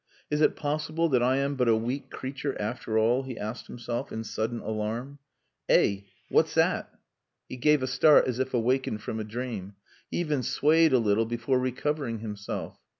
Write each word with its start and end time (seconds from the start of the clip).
"Is 0.31 0.41
it 0.41 0.55
possible 0.55 1.09
that 1.09 1.21
I 1.21 1.37
am 1.37 1.53
but 1.53 1.67
a 1.67 1.75
weak 1.75 2.09
creature 2.09 2.59
after 2.59 2.97
all?" 2.97 3.21
he 3.21 3.37
asked 3.37 3.67
himself, 3.67 4.11
in 4.11 4.23
sudden 4.23 4.59
alarm. 4.59 5.19
"Eh! 5.69 5.99
What's 6.27 6.55
that?" 6.55 6.89
He 7.47 7.55
gave 7.55 7.83
a 7.83 7.85
start 7.87 8.25
as 8.27 8.39
if 8.39 8.51
awakened 8.51 9.03
from 9.03 9.19
a 9.19 9.23
dream. 9.23 9.75
He 10.09 10.17
even 10.17 10.41
swayed 10.41 10.91
a 10.91 10.97
little 10.97 11.27
before 11.27 11.59
recovering 11.59 12.17
himself. 12.17 12.79